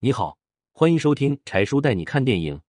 [0.00, 0.38] 你好，
[0.70, 2.60] 欢迎收听柴叔带你看电影，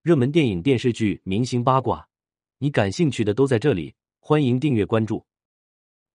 [0.00, 2.08] 热门电影、电视剧、明星八卦，
[2.56, 3.94] 你感兴趣的都在这里。
[4.20, 5.26] 欢迎订阅关注。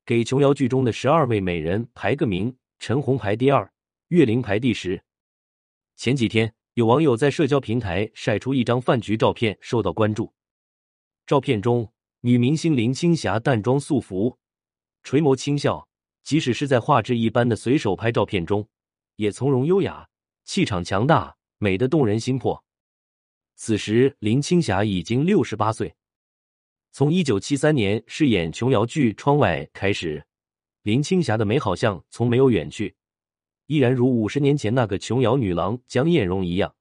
[0.04, 3.72] 给琼瑶剧中的十二位美人排个名，陈红排第二，
[4.08, 5.00] 岳玲排第十。
[5.96, 10.34] 前几天，有网友在社交平台晒出一张饭局照片，受到关注。
[11.28, 14.40] 照片中，女明星林青霞淡妆素服，
[15.04, 15.88] 垂眸轻笑，
[16.24, 18.68] 即使是在画质一般的随手拍照片中，
[19.18, 20.10] 也从容优雅。
[20.44, 22.64] 气场强大，美得动人心魄。
[23.56, 25.96] 此时，林青霞已经六十八岁。
[26.92, 30.26] 从一九七三年饰演琼瑶剧《窗外》开始，
[30.84, 32.96] 林青霞的美好像从没有远去，
[33.68, 36.76] 依然如五十年前那个琼瑶女郎江艳蓉一样。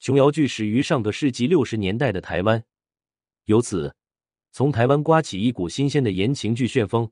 [0.00, 2.64] 琼瑶剧始于上个世纪六十年代的台湾，
[3.44, 3.94] 由此
[4.50, 7.10] 从台湾刮起一股新鲜的言情剧旋风，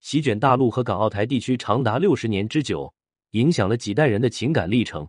[0.00, 2.94] 席卷大陆和港澳台地区长达六十年之久。
[3.32, 5.08] 影响了几代人的情感历程，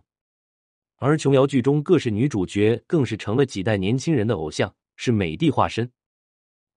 [0.96, 5.90] 而琼瑶剧中各式女主角更是成了几代年轻人的偶像，是美的化身，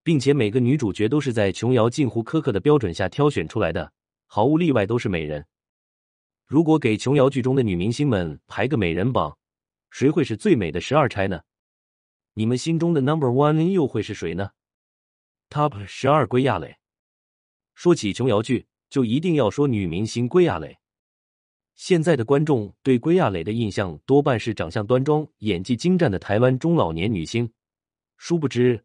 [0.04, 3.94] 并且每个女主角都是在琼瑶近乎苛刻的标准下挑选出来的，
[4.26, 5.45] 毫无例外都是美人。
[6.45, 9.38] 如果给琼瑶剧中的女明星们排个美人榜，
[9.89, 11.42] 谁会是最美的十二钗呢？
[12.34, 14.50] 你们心中的 Number One 又会是谁呢
[15.50, 16.76] ？Top 十二归亚蕾。
[17.73, 20.78] 说起琼瑶剧，就一定要说女明星归亚蕾。
[21.78, 27.47] 现在的观众对归亚蕾的印象多半是长相端庄、演技精湛的台湾中老年女星。
[28.17, 28.83] 殊不知，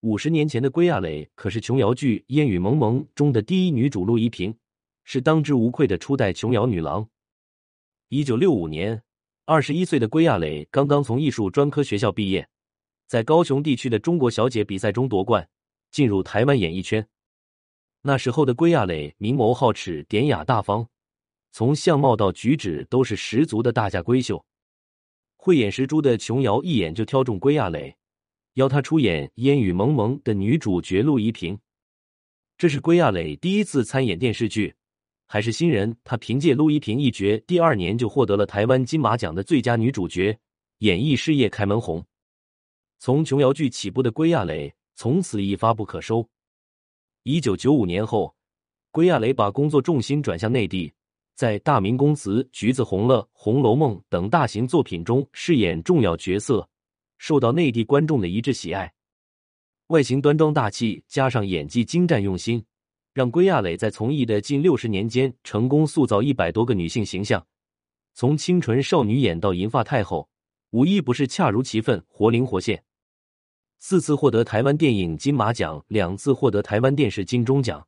[0.00, 4.54] 五十年前的归亚蕾可是琼瑶剧《烟雨蒙蒙》中的第一女主陆一萍，
[5.04, 7.08] 是当之无愧的初代琼瑶女郎。
[8.10, 9.02] 一九六五年，
[9.46, 12.46] 二十一岁的归亚蕾刚刚从艺术专科学校毕业，
[13.06, 15.48] 在高雄地区的中国小姐比赛中夺冠，
[15.90, 17.08] 进入台湾演艺圈。
[18.02, 20.86] 那时候的归亚蕾明眸皓齿、典雅大方。
[21.54, 24.44] 从相貌到举止都是十足的大家闺秀，
[25.36, 27.96] 慧眼识珠的琼瑶一眼就挑中归亚蕾，
[28.54, 31.56] 邀她出演《烟雨蒙蒙》的女主角陆怡萍。
[32.58, 34.74] 这是归亚蕾第一次参演电视剧，
[35.28, 35.96] 还是新人。
[36.02, 40.36] 她凭借陆怡萍一角，第二年就获得了台湾金马奖的最佳女主角，
[40.78, 42.04] 演艺事业开门红。
[42.98, 46.28] 从琼瑶剧起步的归亚蕾，从此一发不可收。
[47.22, 48.34] 一九九五年后，
[48.90, 50.92] 归亚蕾把工作重心转向内地。
[51.34, 56.68] 在《大明宫词》《橘子红了》《红楼梦》等大型作品中饰演重要角色，
[57.18, 58.92] 受到内地观众的一致喜爱。
[59.88, 62.64] 外形端庄大气，加上演技精湛用心，
[63.12, 67.44] 让归亚蕾在从艺的近六十年间，成功塑造一百多个女性形象，
[68.14, 70.28] 从清纯少女演到银发太后，
[70.70, 72.84] 无一不是恰如其分、活灵活现。
[73.80, 77.84] 四次获得台湾电影金马奖，两次获得台湾电视金钟奖，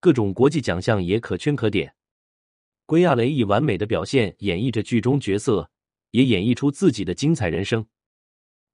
[0.00, 1.94] 各种国际奖项也可圈可点。
[2.88, 5.70] 归亚蕾以完美的表现演绎着剧中角色，
[6.12, 7.84] 也演绎出自己的精彩人生。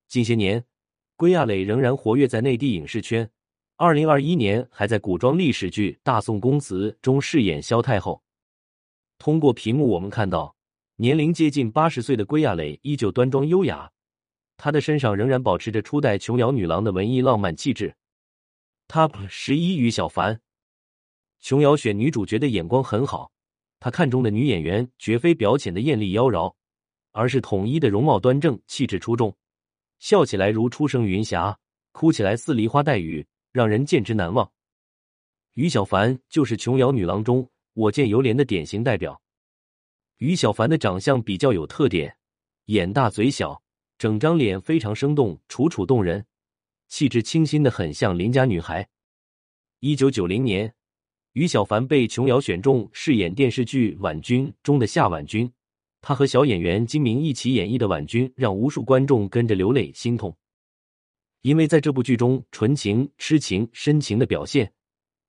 [0.07, 0.65] 近些年，
[1.17, 3.29] 归亚蕾仍然活跃在内地影视圈。
[3.75, 8.23] 二零二一年，还在古装历史剧《大宋宫词》中饰演萧太后。
[9.19, 10.55] 通过屏幕，我们看到
[10.95, 13.91] 年龄接近八十岁的归亚蕾依旧端庄优雅，
[14.57, 17.97] 她的身上仍然保持着初代琼瑶女郎的文艺浪漫气质。
[18.87, 20.41] Top 十一，于小凡。
[21.41, 23.33] 琼瑶选女主角的眼光很好。
[23.85, 26.55] 他看中的女演员绝非表浅的艳丽妖娆，
[27.13, 29.37] 而是统一的容貌端正、气质出众，
[29.99, 31.59] 笑起来如初生云霞，
[31.93, 34.51] 哭起来似梨花带雨，让人见之难忘。
[35.53, 39.21] 于小凡就是琼瑶女郎中我见犹怜的典型代表。
[40.17, 42.17] 于小凡的长相比较有特点，
[42.69, 43.63] 眼大嘴小，
[43.99, 46.25] 整张脸非常生动、楚楚动人，
[46.89, 48.89] 气质清新的很像邻家女孩。
[49.81, 50.75] 一九九零年。
[51.35, 55.51] 于小凡被琼瑶选中饰演电视剧《婉君》中的夏婉君，
[56.01, 60.37] 她和小演员金明一起演绎的婉君，让无数观众跟着流泪心痛。
[61.43, 64.73] 因为在这部剧中纯情、痴情、深情的表现，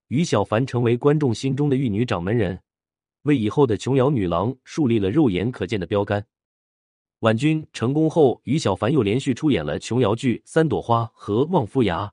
[0.09, 2.61] 于小凡成为观众心中的玉女掌门人，
[3.23, 6.23] 为以后的琼瑶女郎树立了肉眼可见的标杆。
[7.21, 12.05] 婉君成功后，于小凡又连续出演了琼瑶剧《三朵花》和《望夫崖》，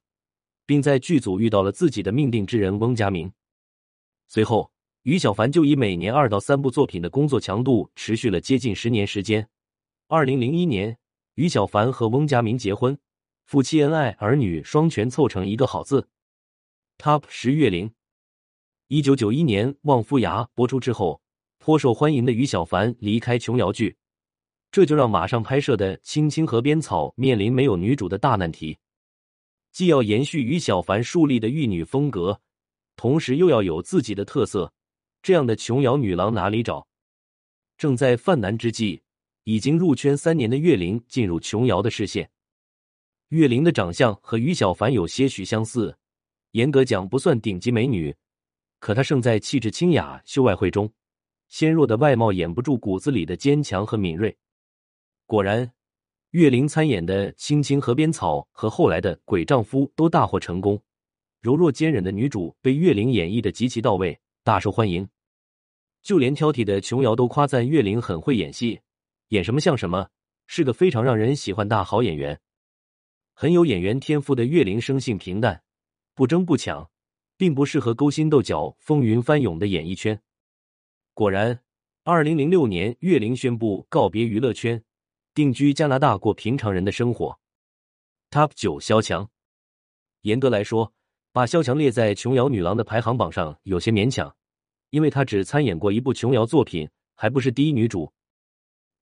[0.64, 3.30] 并在剧组遇到了自己的命定之人翁佳明。
[4.34, 9.46] 随后，于小凡就以每年二到三部作品的工作强度，持续了接近十年时间。
[10.08, 10.96] 二零零一年，
[11.34, 12.98] 于小凡和翁佳明结婚，
[13.44, 16.08] 夫妻恩爱，儿女双全，凑成一个好字。
[16.96, 17.92] Top 十月龄。
[18.88, 21.20] 一九九一年《望夫崖》播出之后，
[21.58, 23.98] 颇受欢迎的于小凡离开琼瑶剧，
[24.70, 28.78] 这就让马上拍摄的《青青河边草》面临没有女主的大难题，
[29.70, 32.40] 既要延续于小凡树立的玉女风格。
[33.02, 34.72] 同时又要有自己的特色，
[35.24, 36.86] 这样的琼瑶女郎哪里找？
[37.76, 39.02] 正在犯难之际，
[39.42, 42.30] 已经入圈三年的岳灵进入琼瑶的视线。
[43.30, 45.98] 岳灵的长相和于小凡有些许相似，
[46.52, 48.14] 严格讲不算顶级美女，
[48.78, 50.88] 可她胜在气质清雅、秀外慧中。
[51.48, 54.38] 纤弱的外貌掩不住骨子里的坚强和敏锐。
[55.26, 55.72] 果然，
[56.30, 60.80] 岳灵参演的《青青河边草》和后来的《鬼丈夫》都大获成功。
[61.42, 65.08] 柔弱坚韧的女主被岳灵演绎的极其到位，大受欢迎。
[66.00, 68.80] 就连挑剔的琼瑶都夸赞岳灵很会演戏，
[69.28, 70.08] 演什么像什么，
[70.46, 72.40] 是个非常让人喜欢大好演员。
[73.34, 75.64] 很有演员天赋的岳灵生性平淡，
[76.14, 76.88] 不争不抢，
[77.36, 80.22] 并不适合勾心斗角、风云翻涌的演艺圈。
[81.12, 81.60] 果然，
[82.04, 84.80] 二零零六年，岳灵宣布告别娱乐圈，
[85.34, 87.36] 定居加拿大过平常人的生活。
[88.30, 89.28] Top 九，萧蔷。
[90.20, 90.94] 严格来说，
[91.32, 94.36] 把萧蔷列在琼瑶女郎的排行榜上有些勉强，
[94.90, 98.12] 因为她只参演过一部琼瑶作品，还不是第一女主。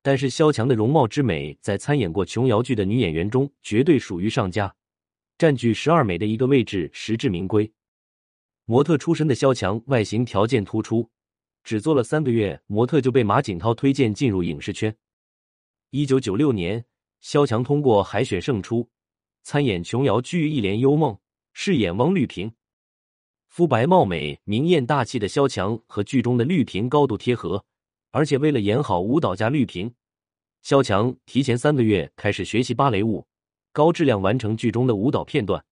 [0.01, 4.73] 但是萧蔷的容貌之美，在参演过琼瑶剧的女演员中绝对属于上佳，
[5.39, 7.71] 占据十二美的一个位置，实至名归。
[8.65, 11.11] 模特出身的萧蔷，外形条件突出。
[11.65, 14.97] 只做了三个月模特，就被马景涛推荐进入影视圈。
[15.91, 16.85] 一九九六年，
[17.21, 18.89] 萧蔷通过海选胜出，
[19.43, 21.13] 参演琼瑶剧《一帘幽梦》，
[21.53, 22.53] 饰演汪绿萍。
[23.49, 27.65] 肤白貌美、明艳大气的萧蔷和剧中的绿萍高度贴合，
[28.11, 29.95] 而且为了演好舞蹈家绿萍，
[30.63, 33.27] 萧蔷提前三个月开始学习芭蕾舞，
[33.73, 35.65] 高质量完成剧中的舞蹈片段。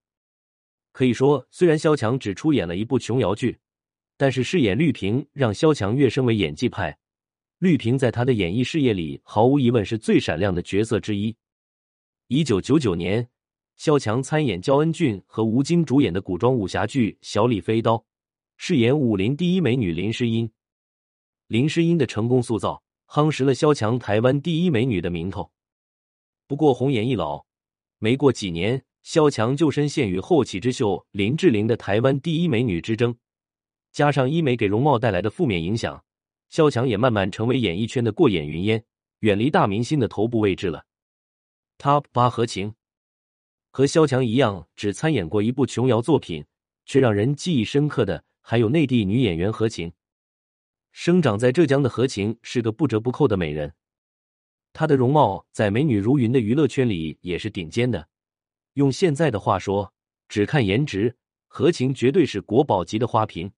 [0.91, 3.59] 可以说，虽然萧蔷只出演了一部琼瑶剧。
[4.21, 6.97] 但是饰演绿萍让萧蔷跃升为演技派，
[7.59, 11.33] 绿萍在她的演艺事业里毫无疑问是最闪亮的角色之一。
[12.27, 13.29] 一九九九年，
[13.79, 17.95] 萧蔷参演焦恩俊和吴京主演的古装武侠剧《小李飞刀》，
[18.57, 20.51] 饰演武林第一美女林诗音。
[21.47, 25.49] 林诗音的成功塑造，夯实了萧蔷台湾第一美女的名头。
[26.45, 27.45] 不过红颜易老，
[27.99, 33.15] 没过几年，萧蔷就深陷于后起之秀林志玲的台湾第一美女之争。
[33.93, 36.03] 加上医美给容貌带来的负面影响，
[36.49, 38.83] 萧蔷也慢慢成为演艺圈的过眼云烟，
[39.19, 40.83] 远离大明星的头部位置了。
[41.77, 42.73] Top 八何晴
[43.71, 46.45] 和萧蔷一样，只参演过一部琼瑶作品，
[46.85, 49.93] 却让人记忆深刻的还有内地女演员何晴。
[50.91, 53.75] 生长在浙江的何晴是个不折不扣的美人，
[54.73, 58.09] 她的容貌在美女如云的娱乐圈里也是顶尖的。
[58.73, 59.93] 用现在的话说，
[60.27, 61.15] 只看颜值，
[61.47, 63.51] 何晴绝对是国宝级的花瓶。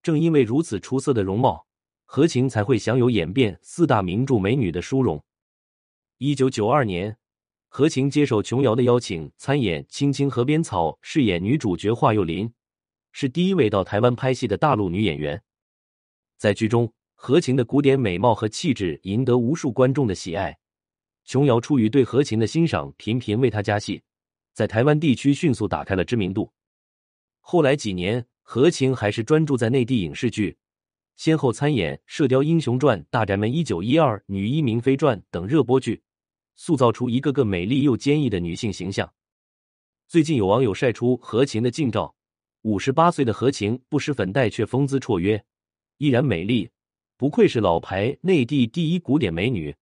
[0.00, 1.66] 正因为如此出色的容貌，
[2.04, 5.24] 何晴才会享有演遍四大名著美女的殊荣。
[6.18, 7.18] 一九九二年，
[7.68, 12.52] 何晴接受琼瑶的邀请，参演《青青河边草》，饰演女主角华幼琳，
[13.12, 15.42] 是第一位到台湾拍戏的大陆女演员。
[16.36, 20.58] 在剧中，何晴的古典美貌和气质赢得无数观众的喜爱。
[21.24, 24.02] 琼瑶出于对何晴的欣赏，频频为她加戏，
[24.54, 26.52] 在台湾地区迅速打开了知名度。
[27.40, 28.26] 后来几年。
[28.50, 30.56] 何晴还是专注在内地影视剧，
[31.16, 36.02] 先后参演《射雕英雄传》《大宅门一九一二》《女医明妃传》等热播剧，
[36.58, 39.14] 塑造出一个个美丽又坚毅的女性形象。
[40.08, 42.16] 最近有网友晒出何晴的近照，
[42.62, 45.42] 五十八岁的何晴不施粉黛却风姿绰约，
[45.98, 46.68] 依然美丽，
[47.16, 49.72] 不愧是老牌内地第一古典美女。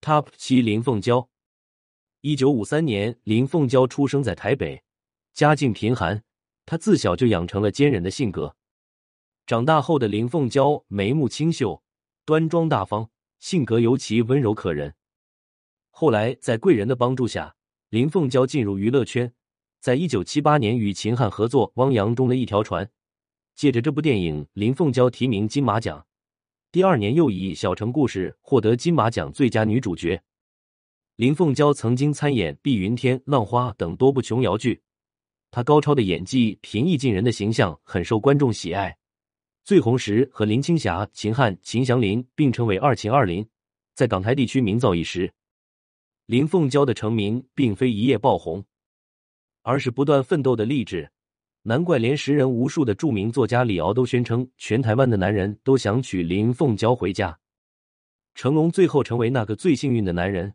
[0.00, 1.28] Top 七林凤娇，
[2.22, 4.82] 一九五三年，林凤娇出生在台北，
[5.34, 6.24] 家境贫寒。
[6.64, 8.56] 她自小就养成了坚韧的性格。
[9.46, 11.82] 长大后的林凤娇眉目清秀、
[12.24, 14.94] 端庄大方，性格尤其温柔可人。
[15.94, 17.54] 后来在贵人的帮助下，
[17.90, 19.30] 林凤娇进入娱乐圈。
[19.78, 22.84] 在一九七八年与秦汉合作《汪洋中的一条船》，
[23.54, 26.04] 借着这部电影，林凤娇提名金马奖。
[26.72, 30.20] 第二年又以《小城故事》获得金马奖最佳女主角。
[31.16, 34.80] 林凤娇曾经参演《碧云天》《浪花》等多部琼瑶剧。
[35.50, 38.96] 她高超的演技、平易近人的形象很受观众喜爱。
[39.62, 43.46] 最红时和林青霞、秦汉、秦祥林并称为“二秦二林”，
[43.94, 45.30] 在港台地区名噪一时。
[46.32, 48.64] 林凤娇的成名并非一夜爆红，
[49.60, 51.12] 而是不断奋斗的励志。
[51.60, 57.38] 难怪连识人无数的著名作家李敖都宣称，全台湾的男人都想娶林凤娇回家。
[58.34, 60.54] 成龙最后成为那个最幸运的男人。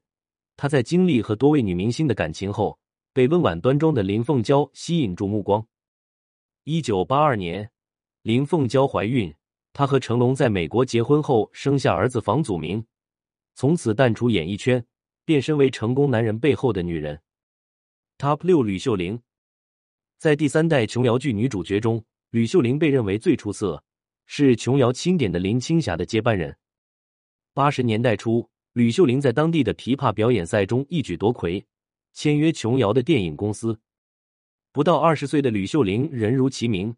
[0.56, 2.80] 他在经历和多位女明星的感情后。
[3.14, 5.68] 被温婉端庄的林凤娇吸引住目光。
[6.64, 7.70] 一九八二年，
[8.24, 9.34] 林凤娇怀孕，
[9.74, 12.86] 她和成龙在美国结婚后生下儿子房祖名，
[13.56, 14.86] 从此淡出演艺圈，
[15.28, 17.20] 变身为成功男人背后的女人。
[18.18, 19.22] Top 六吕秀玲，
[20.18, 23.84] 在第三代琼瑶剧女主角中，吕秀玲被认为最出色，
[24.26, 26.56] 是琼瑶钦点的林青霞的接班人。
[27.54, 31.62] 八十年代初，吕秀玲在当地的琵琶表演赛中一举夺魁，
[32.14, 33.78] 签约琼瑶的电影公司。
[34.72, 36.96] 不到二十岁的吕秀玲，人如其名，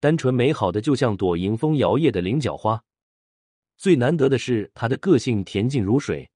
[0.00, 2.82] 单纯美好的就像朵迎风摇曳的菱角花。
[3.76, 6.30] 最难得的是，她的个性恬静如水，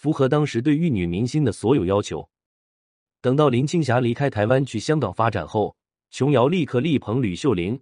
[0.00, 2.26] 符合当时对玉女明星的所有要求。
[3.20, 5.76] 等到林青霞离开台湾去香港发展后，
[6.10, 7.78] 琼瑶立刻力捧吕秀玲，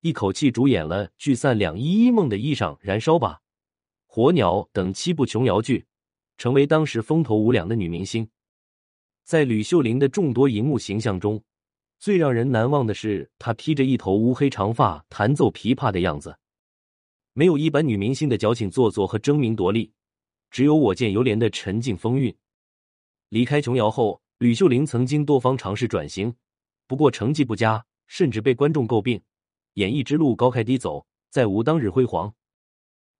[0.00, 3.32] 一口气主演了《聚散两依依》《梦的衣裳》《燃烧吧》
[4.06, 5.84] 《火鸟》等七部琼瑶剧，
[6.38, 8.26] 成为当时风头无两的女明星。
[9.24, 11.44] 在吕秀玲的众多荧幕形象中，
[11.98, 16.38] 最让人难忘的是，她披着一头乌黑长发弹奏琵琶的样子，
[17.34, 19.92] 没有一般女明星的矫情做作和争名夺利，
[20.50, 22.34] 只有我见犹怜的沉静风韵。
[23.28, 26.34] 离开琼瑶后，吕秀玲曾经多方尝试转型，
[26.86, 29.22] 不过成绩不佳，甚至被观众诟病，
[29.74, 32.34] 演艺之路高开低走，再无当日辉煌。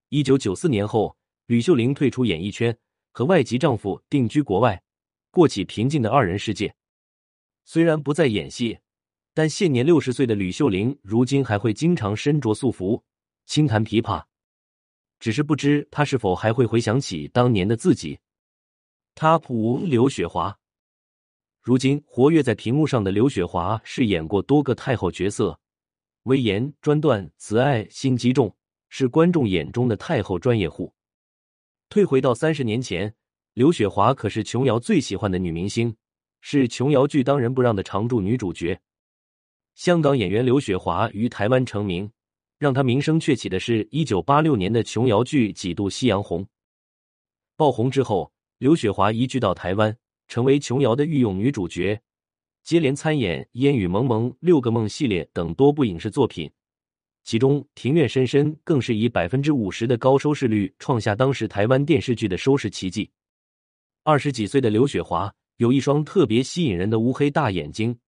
[0.08, 1.16] 一九九四年后，
[1.46, 2.78] 吕秀玲退出演艺圈，
[3.12, 4.82] 和外籍丈夫定居国外，
[5.30, 6.74] 过起平静的二人世界。
[7.64, 8.78] 虽然不再演戏，
[9.34, 13.04] 但现年六十岁的吕秀玲，如今还会经常身着素服，
[13.44, 14.27] 轻弹琵琶。
[15.18, 18.18] 只是不知他是否还会回想起当年的自己。
[19.14, 20.58] 他普：刘雪华。
[21.60, 25.58] 如今活跃在屏幕上的刘雪华，饰演过多个太后角色，
[26.22, 28.56] 威严、专断、慈爱、心机重，
[28.88, 30.94] 是观众眼中的太后专业户。
[31.88, 33.14] 退回到三十年前，
[33.54, 35.94] 刘雪华可是琼瑶最喜欢的女明星。
[36.40, 38.80] 是琼瑶剧当仁不让的常驻女主角。
[39.74, 42.08] 香港演员刘雪华于台湾成名，
[42.58, 46.42] 让她名声鹊起的是一九八六年的琼瑶剧《几度夕阳红》。
[47.56, 49.96] 爆红之后，刘雪华移居到台湾，
[50.26, 52.00] 成为琼瑶的御用女主角，
[52.62, 56.50] 接连参演《烟雨蒙蒙》《六个梦》系列等多部影视作品。
[57.24, 63.10] 其中，《庭院深深》更是以百分之五十的高收视率，创下当时台湾电视剧的收视奇迹。
[64.02, 65.32] 二十几岁的刘雪华。
[65.58, 67.98] 有一双特别吸引人的乌黑大眼睛，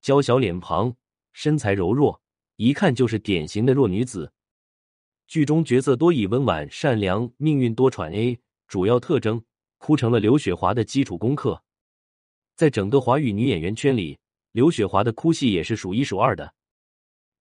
[0.00, 0.94] 娇小脸庞，
[1.32, 2.22] 身材柔弱，
[2.60, 4.30] 一看就是典型的弱女子。
[5.26, 8.38] 剧中角色多以温婉、善良、命运多舛 A
[8.68, 9.42] 主要特征，
[9.78, 11.62] 哭成了刘雪华的基础功课。
[12.56, 14.18] 在整个华语女演员圈里，
[14.52, 16.52] 刘雪华的哭戏也是数一数二的。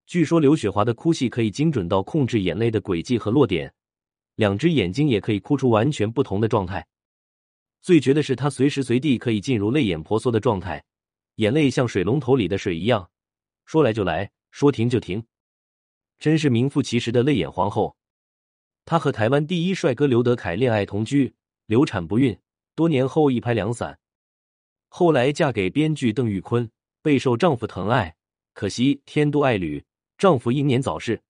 [0.06, 3.74] 据说刘雪华的哭戏可以精准到控制眼泪的轨迹和落点，
[4.36, 6.88] 两只眼睛也可以哭出完全不同的状态。
[7.82, 10.82] 最绝的是，她随时随地可以进入泪眼婆娑的状态，
[11.36, 13.10] 眼泪像水龙头里的水一样，
[13.66, 15.24] 说来就来，说停就停，
[16.18, 17.96] 真是名副其实的泪眼皇后。
[18.86, 21.34] 她和台湾第一帅哥刘德凯恋爱同居，
[21.68, 22.38] 流产不孕，
[22.76, 24.00] 多年后一拍两散。
[24.88, 26.70] 后来嫁给编剧邓玉坤，
[27.02, 28.16] 备受丈夫疼爱，
[28.54, 29.84] 可惜天妒爱侣，
[30.18, 31.22] 丈夫英年早逝。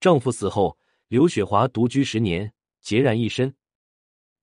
[0.00, 0.76] 丈夫死后，
[1.06, 3.54] 刘雪华独居十年，孑然一身。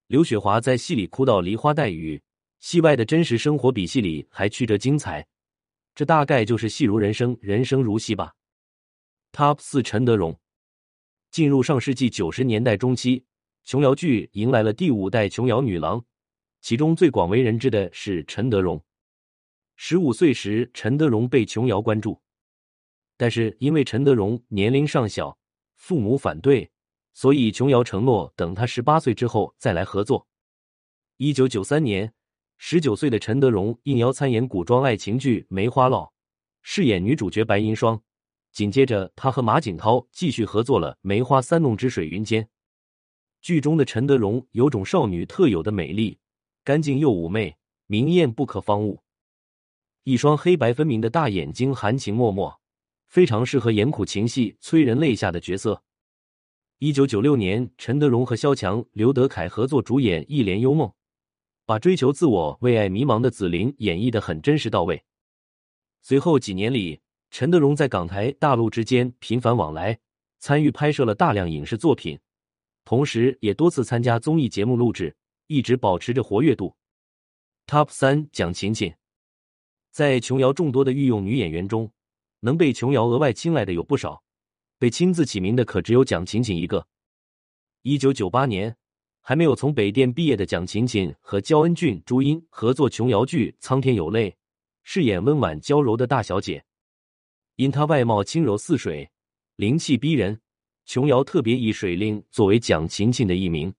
[0.08, 2.22] 刘雪华在戏里哭到梨花带雨，
[2.60, 5.28] 戏外的真实生活比戏里还曲折精彩。
[5.94, 8.34] 这大概就是戏如人生，人生如戏吧。
[9.32, 10.40] Top 四：陈德容。
[11.30, 13.26] 进入上世纪九十年代中期，
[13.64, 16.04] 琼瑶剧迎来了第五代琼瑶女郎，
[16.62, 18.84] 其中最广为人知的是陈德容。
[19.76, 22.22] 十五岁时，陈德容被琼瑶关注，
[23.18, 25.38] 但是因为陈德容年龄尚小，
[25.76, 26.70] 父母反对。
[27.14, 30.28] 所以，琼瑶承诺等她十八岁之后再来合作。
[31.18, 32.14] 一九九三年，
[32.64, 36.06] 十九岁的陈德容应邀参演古装爱情剧《梅花烙》，
[36.62, 38.00] 饰演女主角白银霜。
[38.52, 42.44] 紧接着，她和马景涛继续合作了《梅花三弄之水云间》。
[43.42, 46.20] 剧中的陈德容有种少女特有的美丽，
[46.64, 49.02] 干净又妩媚，明艳不可方物。
[50.04, 52.60] 一双黑白分明的大眼睛，含情脉脉，
[53.08, 55.82] 非常适合演苦情戏、催人泪下的角色。
[56.78, 60.88] 一九九六年，陈德容和萧蔷、刘德凯合作主演《一帘幽梦》，
[61.66, 65.04] 把追求自我、为爱迷茫的紫菱演绎的很真实到位。
[66.02, 67.00] 随后几年里，
[67.30, 70.00] 陈德容在港台、大陆之间频繁往来，
[70.40, 72.20] 参与拍摄了大量影视作品，
[72.84, 75.16] 同时也多次参加综艺节目录制，
[75.48, 76.76] 一直保持着活跃度。
[77.68, 78.94] Top 三：蒋勤勤。
[79.92, 81.92] 在琼瑶众多的御用女演员中，
[82.40, 84.24] 能被琼瑶额外青睐的有不少。
[84.80, 86.88] 被亲自起名的可只有蒋勤勤一个。
[87.84, 88.76] 一九九八年，
[89.22, 94.30] 还没有从北电毕业的蒋勤勤和焦恩俊、朱茵合作琼瑶剧《苍天有泪》，
[94.84, 96.64] 饰演温婉娇柔的大小姐。
[97.56, 99.10] 因她外貌轻柔似水，
[99.56, 100.42] 灵气逼人，
[100.86, 103.74] 琼瑶特别以水令作为蒋勤勤的艺名。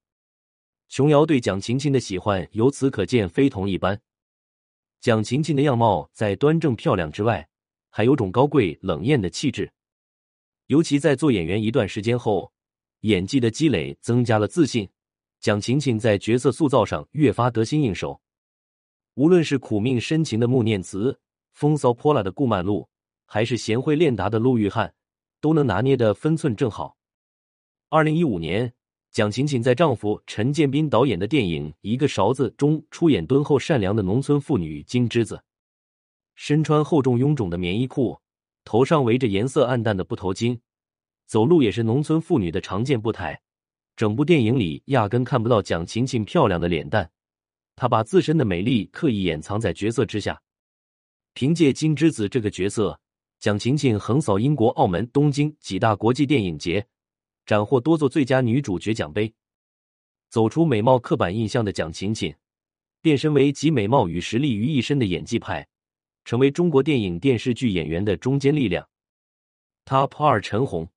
[0.89, 4.01] 琼瑶对蒋勤勤的喜欢由此可见非同一般。
[5.01, 7.49] 蒋勤勤的样貌在端正漂亮之外，
[7.89, 9.73] 还有种高贵冷艳的气质。
[10.67, 12.53] 尤其在做演员一段时间后，
[13.01, 14.89] 演技的积累增加了自信，
[15.43, 18.23] 蒋勤勤在角色塑造上越发得心应手。
[19.15, 21.19] 无论是苦命深情的穆念慈、
[21.51, 22.89] 风骚泼辣的顾曼璐，
[23.27, 24.95] 还是贤惠练达的陆玉汉，
[25.41, 26.97] 都能拿捏的分寸正好。
[27.89, 28.73] 二零一五年，
[29.11, 35.43] 蒋勤勤在丈夫陈建斌导演的电影《一个勺子》中出演敦厚善良的农村妇女金枝子，
[36.37, 38.17] 身穿厚重臃肿的棉衣裤，
[38.63, 40.61] 头上围着颜色暗淡的布头巾，
[41.27, 43.42] 走路也是农村妇女的常见步态。
[44.03, 47.09] 整部电影里压根看不到蒋勤勤漂亮的脸蛋，
[47.77, 50.43] 她把自身的美丽刻意掩藏在角色之下。
[51.35, 52.99] 凭借金枝子这个角色，
[53.39, 56.85] 蒋勤勤横扫英国、澳门、东京几大国际电影节，
[57.47, 59.33] 斩获多座最佳女主角奖杯。
[60.31, 62.35] 走出美貌刻板印象的蒋勤勤，
[63.01, 65.65] 变身为集美貌与实力于一身的演技派，
[66.25, 68.85] 成为中国电影电视剧演员的中坚力量。
[69.85, 70.91] Top 二陈红，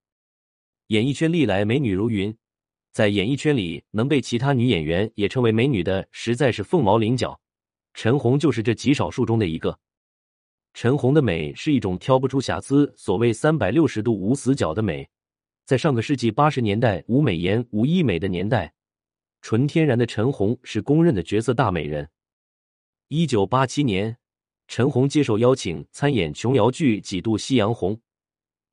[0.88, 2.36] 演艺圈历来美女如云。
[2.96, 7.38] 在演艺圈里，能被其他女演员也称为美女的，实在是凤毛麟角。
[7.94, 9.78] 陈红就是这极少数中的一个。
[10.74, 15.10] 陈红的美是一种挑不出瑕疵，所谓三百六十度无死角的美。
[15.66, 18.74] 在上个世纪八十年代无美颜无医美的年代，
[19.42, 22.10] 纯天然的陈红是公认的绝色大美人。
[23.10, 24.16] 一九八七年，
[24.70, 28.00] 陈红接受邀请参演琼瑶剧，几度夕阳红。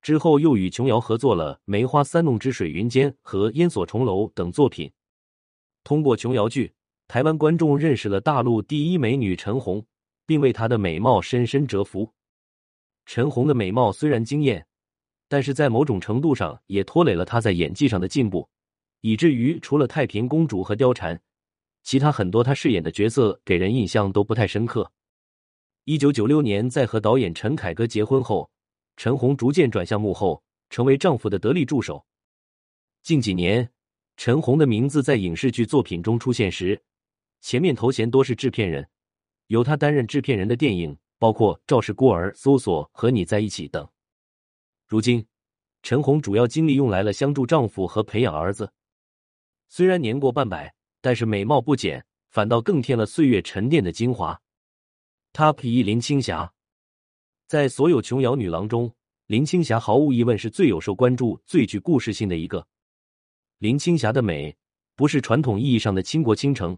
[0.02, 4.90] 之后又与琼瑶合作了《梅花三弄之水云间》和《烟锁重楼》等作品。
[5.84, 6.74] 通过琼瑶剧，
[7.06, 9.86] 台湾观众认识了大陆第一美女陈红，
[10.26, 12.12] 并为她的美貌深深折服。
[13.06, 14.66] 陈红的美貌虽然惊艳，
[15.28, 18.48] 但是在某种程度上也拖累了她在演技上的进步，
[19.02, 21.20] 以至于除了太平公主和貂蝉，
[21.84, 24.90] 其他很多她饰演的角色给人印象都不太深刻。
[25.84, 28.51] 一九九六年，在和导演陈凯歌结婚后。
[28.96, 32.04] 陈红逐渐转向幕后，成为丈夫的得力助手。
[33.02, 33.68] 近几年，
[34.16, 36.80] 陈红的名字在影视剧作品中出现时，
[37.40, 38.88] 前面头衔多是制片人。
[39.48, 43.86] 由她担任制片人的电影包括《赵氏孤儿》《搜索》和《你在一起》等。
[44.86, 45.26] 如今，
[45.82, 48.72] 陈红主要精力用来了相助丈夫和培养儿子。
[49.68, 54.40] 虽然年过半百，但是美貌不减，反倒更添了岁月沉淀的精华。
[55.32, 56.52] Top 一林青霞。
[57.52, 58.90] 在所有琼瑶女郎中，
[59.26, 62.66] 林青霞毫无疑问是最有受关注、最具故事性的一个。
[63.58, 64.56] 林青霞的美
[64.96, 66.74] 不是传统意义上的倾国倾城，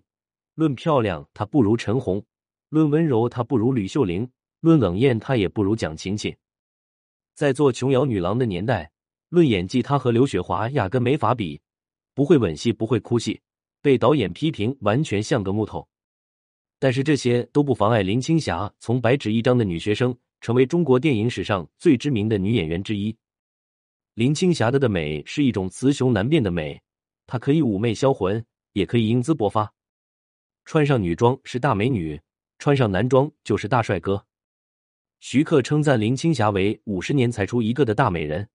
[0.57, 2.21] 论漂亮，她不如陈红；
[2.71, 4.27] 论温柔，她不如吕秀玲；
[4.63, 6.35] 论冷艳，她也不如蒋勤勤。
[7.37, 8.91] 在做琼瑶女郎的年代，
[9.29, 11.61] 论演技，她和刘雪华压根没法比，
[12.15, 13.41] 不会吻戏，不会哭戏，
[13.81, 15.87] 被导演批评完全像个木头。
[16.81, 20.13] 但是这些都不妨碍林青霞从白纸一张的女学生。
[20.45, 23.17] 成为中国电影史上最知名的女演员之一，
[24.13, 26.79] 林青霞的的美是一种雌雄难辨的美，
[27.27, 29.73] 她可以妩媚销魂，也可以英姿勃发。
[30.67, 32.21] 穿上女装是大美女，
[32.59, 34.23] 穿上男装就是大帅哥。
[35.21, 38.47] 徐克称赞林青霞为五十年才出一个的大美人，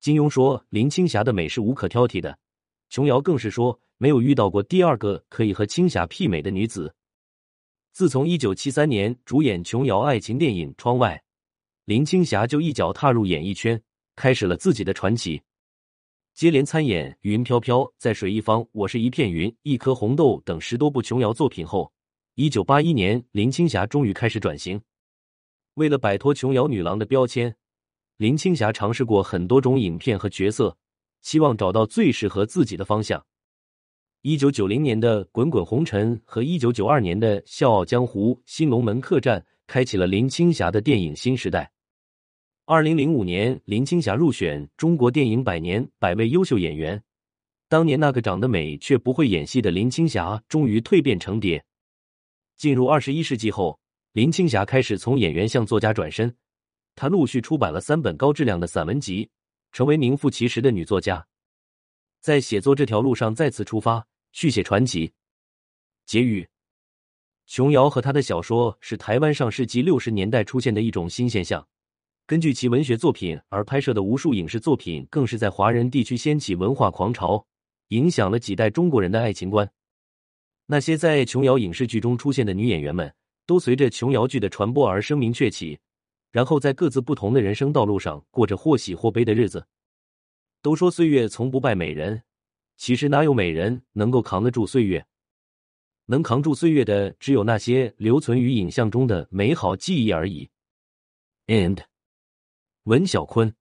[0.00, 2.38] 金庸说林青霞的美是无可挑剔的，
[2.88, 6.94] 琼瑶更是说没有遇到过第二个可以和青霞媲美的女子。
[7.92, 11.14] 自从一九七三年主演琼瑶爱情电影《窗外》。
[11.86, 13.78] 林青霞就一脚踏入演艺圈，
[14.16, 15.42] 开始了自己的传奇。
[16.32, 21.92] 接连参演《云飘飘》《在水一方》《我是一片云》《一颗红豆》等十多部琼瑶作品后，
[22.36, 24.80] 一九八一年，林青霞终于开始转型。
[25.74, 27.54] 为了摆脱琼瑶女郎的标签，
[28.16, 30.74] 林青霞尝试过很多种影片和角色，
[31.20, 33.22] 希望找到最适合自己的方向。
[34.22, 41.70] 一九九零年的《滚滚红尘》和一九九二年的《笑傲江湖》《新龙门客栈》，开启了林青霞的电影新时代。
[42.66, 47.02] 二零零五年，林青霞入选中国电影百年百位优秀演员。
[47.68, 51.64] 当年那个长得美却不会演戏的林青霞，终于蜕变成蝶。
[52.56, 53.80] 进入二十一世纪后，
[54.12, 56.34] 林青霞开始从演员向作家转身。
[56.94, 59.28] 她陆续出版了三本高质量的散文集，
[59.72, 61.26] 成为名副其实的女作家。
[62.20, 65.12] 在写作这条路上再次出发，续写传奇。
[66.06, 66.48] 结语：
[67.46, 71.66] 琼瑶和她的小说是台湾上世纪六十年代出现的一种新现象。
[72.26, 77.46] 根据其文学作品而拍摄的无数影视作品，更是在华人地区掀起文化狂潮，
[77.88, 79.70] 影响了几代中国人的爱情观。
[80.66, 83.12] 那些在琼瑶影视剧中出现的女演员们，
[83.44, 85.78] 都随着琼瑶剧的传播而声名鹊起，
[86.32, 89.66] 然后在各自不同的人生道路上过着或喜或悲的日子。
[90.62, 92.22] 都说岁月从不败美人，
[92.78, 95.04] 其实哪有美人能够扛得住岁月？
[96.06, 100.50] 能扛住岁月的，只有那些留存于影像中的美好记忆而已。
[101.46, 101.84] And。
[102.84, 103.54] 文小坤。